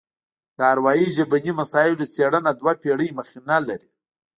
د 0.57 0.59
اروايي 0.73 1.07
ژبني 1.15 1.51
مسایلو 1.61 2.09
څېړنه 2.13 2.51
دوه 2.59 2.73
پېړۍ 2.81 3.09
مخینه 3.19 3.57
لري 3.67 3.89